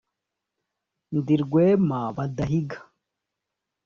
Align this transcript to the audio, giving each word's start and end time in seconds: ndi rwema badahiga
ndi 1.17 1.35
rwema 1.43 1.99
badahiga 2.17 2.77